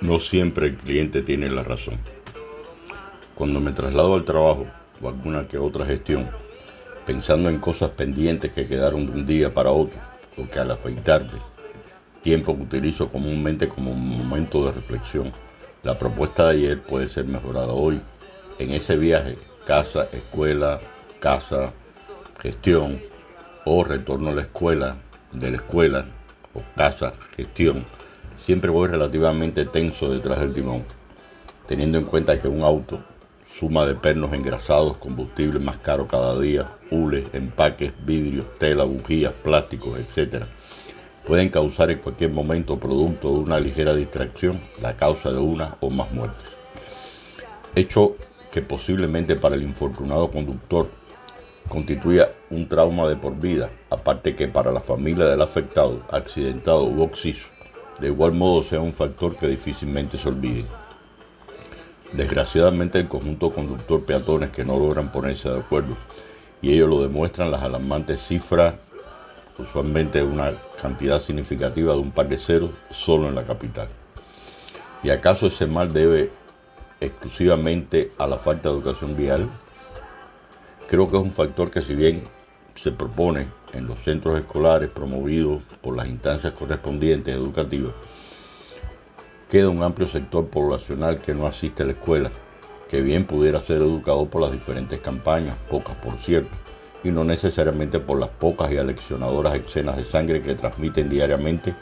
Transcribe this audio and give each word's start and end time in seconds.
No 0.00 0.20
siempre 0.20 0.68
el 0.68 0.76
cliente 0.76 1.22
tiene 1.22 1.50
la 1.50 1.64
razón. 1.64 1.98
Cuando 3.34 3.58
me 3.58 3.72
traslado 3.72 4.14
al 4.14 4.24
trabajo 4.24 4.66
o 5.02 5.08
alguna 5.08 5.48
que 5.48 5.58
otra 5.58 5.86
gestión, 5.86 6.30
pensando 7.04 7.48
en 7.48 7.58
cosas 7.58 7.90
pendientes 7.90 8.52
que 8.52 8.68
quedaron 8.68 9.06
de 9.06 9.12
un 9.12 9.26
día 9.26 9.52
para 9.52 9.70
otro, 9.70 9.98
o 10.36 10.48
que 10.48 10.60
al 10.60 10.70
afeitarme, 10.70 11.40
tiempo 12.22 12.56
que 12.56 12.62
utilizo 12.62 13.08
comúnmente 13.08 13.68
como 13.68 13.92
momento 13.92 14.64
de 14.66 14.72
reflexión, 14.72 15.32
la 15.82 15.98
propuesta 15.98 16.46
de 16.46 16.50
ayer 16.52 16.82
puede 16.82 17.08
ser 17.08 17.24
mejorada 17.24 17.72
hoy. 17.72 18.00
En 18.60 18.70
ese 18.70 18.96
viaje, 18.96 19.36
casa, 19.66 20.08
escuela, 20.12 20.80
casa, 21.18 21.72
gestión, 22.40 23.00
o 23.64 23.82
retorno 23.82 24.30
a 24.30 24.34
la 24.34 24.42
escuela, 24.42 24.96
de 25.32 25.50
la 25.50 25.56
escuela, 25.56 26.06
o 26.54 26.62
casa, 26.76 27.14
gestión, 27.36 27.84
siempre 28.44 28.70
voy 28.70 28.88
relativamente 28.88 29.64
tenso 29.64 30.10
detrás 30.10 30.40
del 30.40 30.54
timón, 30.54 30.84
teniendo 31.66 31.98
en 31.98 32.04
cuenta 32.04 32.40
que 32.40 32.48
un 32.48 32.62
auto, 32.62 33.00
suma 33.58 33.86
de 33.86 33.94
pernos 33.94 34.32
engrasados, 34.32 34.96
combustible 34.96 35.58
más 35.58 35.78
caro 35.78 36.06
cada 36.06 36.38
día, 36.38 36.76
hules, 36.90 37.26
empaques, 37.32 37.92
vidrios, 38.04 38.46
tela, 38.58 38.84
bujías, 38.84 39.32
plásticos, 39.32 39.98
etc., 39.98 40.44
pueden 41.26 41.50
causar 41.50 41.90
en 41.90 41.98
cualquier 41.98 42.30
momento, 42.30 42.78
producto 42.78 43.28
de 43.28 43.38
una 43.40 43.60
ligera 43.60 43.94
distracción, 43.94 44.60
la 44.80 44.96
causa 44.96 45.30
de 45.30 45.38
una 45.38 45.76
o 45.80 45.90
más 45.90 46.10
muertes. 46.10 46.46
Hecho 47.74 48.16
que 48.50 48.62
posiblemente 48.62 49.36
para 49.36 49.54
el 49.54 49.62
infortunado 49.62 50.30
conductor 50.30 50.88
constituya 51.68 52.30
un 52.48 52.66
trauma 52.66 53.06
de 53.08 53.16
por 53.16 53.38
vida, 53.38 53.70
aparte 53.90 54.34
que 54.34 54.48
para 54.48 54.72
la 54.72 54.80
familia 54.80 55.26
del 55.26 55.42
afectado, 55.42 56.02
accidentado 56.10 56.84
u 56.84 57.02
de 57.98 58.08
igual 58.08 58.32
modo 58.32 58.62
sea 58.62 58.80
un 58.80 58.92
factor 58.92 59.36
que 59.36 59.48
difícilmente 59.48 60.18
se 60.18 60.28
olvide. 60.28 60.64
Desgraciadamente 62.12 62.98
el 63.00 63.08
conjunto 63.08 63.50
conductor 63.50 64.04
peatones 64.04 64.50
que 64.50 64.64
no 64.64 64.78
logran 64.78 65.12
ponerse 65.12 65.50
de 65.50 65.58
acuerdo 65.58 65.96
y 66.62 66.72
ello 66.72 66.86
lo 66.86 67.02
demuestran 67.02 67.50
las 67.50 67.62
alarmantes 67.62 68.22
cifras, 68.22 68.74
usualmente 69.58 70.22
una 70.22 70.52
cantidad 70.80 71.20
significativa 71.20 71.92
de 71.92 72.00
un 72.00 72.10
par 72.10 72.28
de 72.28 72.38
ceros 72.38 72.70
solo 72.90 73.28
en 73.28 73.34
la 73.34 73.44
capital. 73.44 73.88
¿Y 75.02 75.10
acaso 75.10 75.48
ese 75.48 75.66
mal 75.66 75.92
debe 75.92 76.30
exclusivamente 77.00 78.12
a 78.18 78.26
la 78.26 78.38
falta 78.38 78.68
de 78.68 78.74
educación 78.74 79.16
vial? 79.16 79.48
Creo 80.88 81.10
que 81.10 81.16
es 81.16 81.22
un 81.22 81.30
factor 81.30 81.70
que 81.70 81.82
si 81.82 81.94
bien 81.94 82.24
se 82.74 82.90
propone 82.90 83.46
en 83.72 83.86
los 83.86 83.98
centros 84.00 84.38
escolares 84.38 84.90
promovidos 84.90 85.62
por 85.82 85.96
las 85.96 86.08
instancias 86.08 86.52
correspondientes 86.52 87.34
educativas, 87.34 87.92
queda 89.48 89.68
un 89.68 89.82
amplio 89.82 90.08
sector 90.08 90.48
poblacional 90.48 91.20
que 91.20 91.34
no 91.34 91.46
asiste 91.46 91.82
a 91.82 91.86
la 91.86 91.92
escuela, 91.92 92.30
que 92.88 93.02
bien 93.02 93.24
pudiera 93.24 93.60
ser 93.60 93.78
educado 93.78 94.26
por 94.26 94.42
las 94.42 94.52
diferentes 94.52 94.98
campañas, 95.00 95.56
pocas 95.70 95.96
por 95.96 96.14
cierto, 96.18 96.54
y 97.04 97.10
no 97.10 97.24
necesariamente 97.24 98.00
por 98.00 98.18
las 98.18 98.30
pocas 98.30 98.72
y 98.72 98.78
aleccionadoras 98.78 99.54
escenas 99.54 99.96
de 99.96 100.04
sangre 100.04 100.42
que 100.42 100.54
transmiten 100.54 101.08
diariamente 101.08 101.74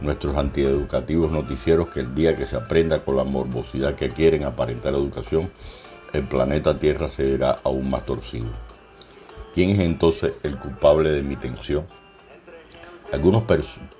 nuestros 0.00 0.36
antieducativos 0.36 1.30
noticieros 1.30 1.88
que 1.88 2.00
el 2.00 2.14
día 2.14 2.36
que 2.36 2.46
se 2.46 2.56
aprenda 2.56 3.04
con 3.04 3.16
la 3.16 3.24
morbosidad 3.24 3.94
que 3.94 4.10
quieren 4.10 4.44
aparentar 4.44 4.94
educación, 4.94 5.50
el 6.12 6.24
planeta 6.24 6.78
Tierra 6.78 7.08
se 7.08 7.24
verá 7.24 7.58
aún 7.64 7.90
más 7.90 8.04
torcido. 8.04 8.69
¿Quién 9.52 9.70
es 9.70 9.80
entonces 9.80 10.32
el 10.44 10.56
culpable 10.56 11.10
de 11.10 11.22
mi 11.24 11.34
tensión? 11.34 11.84
Algunos 13.12 13.42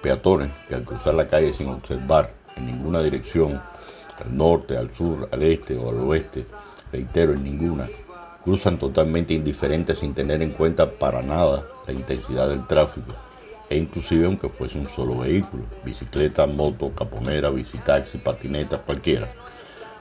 peatones 0.00 0.50
que 0.66 0.74
al 0.74 0.84
cruzar 0.84 1.14
la 1.14 1.28
calle 1.28 1.52
sin 1.52 1.68
observar 1.68 2.32
en 2.56 2.66
ninguna 2.66 3.02
dirección, 3.02 3.60
al 4.18 4.36
norte, 4.36 4.78
al 4.78 4.94
sur, 4.94 5.28
al 5.30 5.42
este 5.42 5.76
o 5.76 5.90
al 5.90 6.00
oeste, 6.00 6.46
reitero, 6.90 7.34
en 7.34 7.44
ninguna, 7.44 7.90
cruzan 8.42 8.78
totalmente 8.78 9.34
indiferentes 9.34 9.98
sin 9.98 10.14
tener 10.14 10.40
en 10.40 10.52
cuenta 10.52 10.90
para 10.90 11.20
nada 11.20 11.66
la 11.86 11.92
intensidad 11.92 12.48
del 12.48 12.66
tráfico, 12.66 13.12
e 13.68 13.76
inclusive 13.76 14.24
aunque 14.24 14.48
fuese 14.48 14.78
un 14.78 14.88
solo 14.88 15.18
vehículo, 15.18 15.64
bicicleta, 15.84 16.46
moto, 16.46 16.90
caponera, 16.94 17.50
bicitaxi, 17.50 18.16
patineta, 18.16 18.78
cualquiera, 18.78 19.30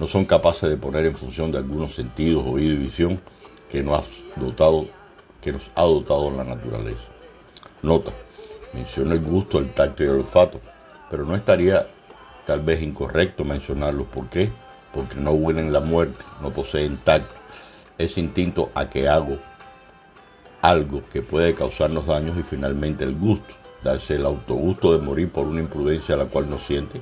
no 0.00 0.08
son 0.08 0.24
capaces 0.24 0.68
de 0.68 0.76
poner 0.76 1.06
en 1.06 1.14
función 1.14 1.52
de 1.52 1.58
algunos 1.58 1.94
sentidos, 1.94 2.44
oído 2.44 2.74
y 2.74 2.78
visión 2.78 3.20
que 3.70 3.84
nos, 3.84 4.04
dotado, 4.36 4.86
que 5.40 5.52
nos 5.52 5.62
ha 5.74 5.82
dotado 5.82 6.30
la 6.30 6.44
naturaleza. 6.44 7.02
Nota, 7.82 8.12
menciono 8.72 9.12
el 9.12 9.20
gusto, 9.20 9.58
el 9.58 9.72
tacto 9.72 10.02
y 10.02 10.06
el 10.06 10.16
olfato, 10.16 10.60
pero 11.10 11.24
no 11.24 11.36
estaría 11.36 11.86
tal 12.46 12.60
vez 12.60 12.82
incorrecto 12.82 13.44
mencionarlos. 13.44 14.06
¿Por 14.08 14.28
qué? 14.28 14.50
Porque 14.92 15.16
no 15.16 15.32
huelen 15.32 15.72
la 15.72 15.80
muerte, 15.80 16.24
no 16.42 16.50
poseen 16.50 16.96
tacto, 16.98 17.34
ese 17.98 18.20
instinto 18.20 18.70
a 18.74 18.88
que 18.88 19.08
hago 19.08 19.38
algo 20.60 21.02
que 21.10 21.22
puede 21.22 21.54
causarnos 21.54 22.06
daños 22.06 22.36
y 22.36 22.42
finalmente 22.42 23.04
el 23.04 23.14
gusto, 23.14 23.54
darse 23.82 24.16
el 24.16 24.26
autogusto 24.26 24.92
de 24.92 25.04
morir 25.04 25.30
por 25.30 25.46
una 25.46 25.60
imprudencia 25.60 26.14
a 26.14 26.18
la 26.18 26.24
cual 26.24 26.50
no 26.50 26.58
siente. 26.58 27.00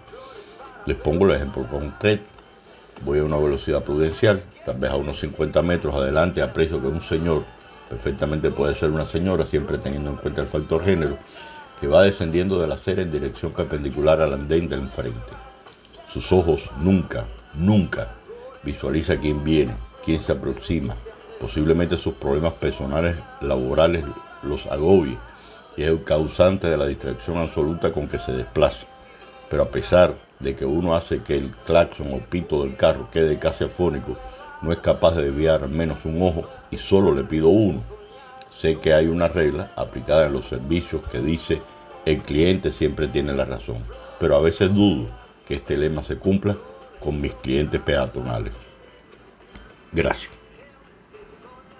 Les 0.84 0.96
pongo 0.96 1.26
el 1.26 1.36
ejemplo 1.36 1.66
concreto. 1.68 2.24
Voy 3.04 3.18
a 3.18 3.24
una 3.24 3.36
velocidad 3.36 3.82
prudencial, 3.82 4.42
tal 4.64 4.78
vez 4.78 4.90
a 4.90 4.96
unos 4.96 5.20
50 5.20 5.60
metros 5.62 5.94
adelante, 5.94 6.42
aprecio 6.42 6.80
que 6.80 6.86
un 6.86 7.02
señor, 7.02 7.44
perfectamente 7.88 8.50
puede 8.50 8.74
ser 8.74 8.90
una 8.90 9.06
señora, 9.06 9.46
siempre 9.46 9.78
teniendo 9.78 10.10
en 10.10 10.16
cuenta 10.16 10.42
el 10.42 10.48
factor 10.48 10.84
género, 10.84 11.18
que 11.80 11.86
va 11.86 12.02
descendiendo 12.02 12.58
de 12.60 12.66
la 12.66 12.76
acera 12.76 13.02
en 13.02 13.10
dirección 13.10 13.52
perpendicular 13.52 14.20
al 14.20 14.32
andén 14.32 14.68
del 14.68 14.80
enfrente. 14.80 15.32
Sus 16.12 16.32
ojos 16.32 16.62
nunca, 16.80 17.24
nunca 17.54 18.08
visualiza 18.62 19.18
quién 19.18 19.44
viene, 19.44 19.74
quién 20.04 20.22
se 20.22 20.32
aproxima. 20.32 20.94
Posiblemente 21.40 21.98
sus 21.98 22.14
problemas 22.14 22.54
personales, 22.54 23.16
laborales 23.42 24.04
los 24.42 24.66
agobie 24.66 25.18
y 25.76 25.82
es 25.82 25.88
el 25.88 26.02
causante 26.02 26.68
de 26.68 26.76
la 26.76 26.86
distracción 26.86 27.36
absoluta 27.36 27.92
con 27.92 28.08
que 28.08 28.18
se 28.18 28.32
desplaza. 28.32 28.86
Pero 29.50 29.64
a 29.64 29.68
pesar 29.68 30.14
de 30.40 30.56
que 30.56 30.64
uno 30.64 30.94
hace 30.94 31.22
que 31.22 31.36
el 31.36 31.50
claxon 31.66 32.12
o 32.14 32.18
pito 32.18 32.62
del 32.62 32.76
carro 32.76 33.08
quede 33.10 33.38
casi 33.38 33.64
afónico, 33.64 34.16
no 34.62 34.72
es 34.72 34.78
capaz 34.78 35.14
de 35.16 35.24
desviar 35.24 35.62
al 35.62 35.70
menos 35.70 36.04
un 36.04 36.22
ojo 36.22 36.48
y 36.70 36.76
solo 36.76 37.14
le 37.14 37.24
pido 37.24 37.48
uno 37.48 37.82
sé 38.56 38.78
que 38.78 38.94
hay 38.94 39.06
una 39.06 39.28
regla 39.28 39.70
aplicada 39.76 40.26
en 40.26 40.32
los 40.32 40.46
servicios 40.46 41.02
que 41.10 41.20
dice 41.20 41.60
el 42.04 42.22
cliente 42.22 42.72
siempre 42.72 43.08
tiene 43.08 43.34
la 43.34 43.44
razón, 43.44 43.78
pero 44.20 44.36
a 44.36 44.40
veces 44.40 44.72
dudo 44.72 45.08
que 45.44 45.56
este 45.56 45.76
lema 45.76 46.02
se 46.04 46.16
cumpla 46.16 46.56
con 47.00 47.20
mis 47.20 47.34
clientes 47.34 47.80
peatonales. 47.80 48.52
Gracias. 49.92 50.35